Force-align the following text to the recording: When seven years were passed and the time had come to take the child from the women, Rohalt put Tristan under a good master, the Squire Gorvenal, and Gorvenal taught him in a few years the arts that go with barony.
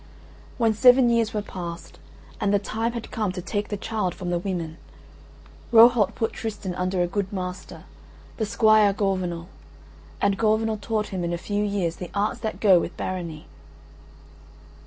When 0.57 0.73
seven 0.73 1.11
years 1.11 1.31
were 1.31 1.43
passed 1.43 1.99
and 2.39 2.51
the 2.51 2.57
time 2.57 2.93
had 2.93 3.11
come 3.11 3.31
to 3.33 3.39
take 3.43 3.67
the 3.67 3.77
child 3.77 4.15
from 4.15 4.31
the 4.31 4.39
women, 4.39 4.77
Rohalt 5.71 6.15
put 6.15 6.33
Tristan 6.33 6.73
under 6.73 7.03
a 7.03 7.07
good 7.07 7.31
master, 7.31 7.83
the 8.37 8.47
Squire 8.47 8.93
Gorvenal, 8.93 9.47
and 10.19 10.39
Gorvenal 10.39 10.77
taught 10.81 11.09
him 11.09 11.23
in 11.23 11.33
a 11.33 11.37
few 11.37 11.63
years 11.63 11.97
the 11.97 12.09
arts 12.15 12.39
that 12.39 12.59
go 12.59 12.79
with 12.79 12.97
barony. 12.97 13.45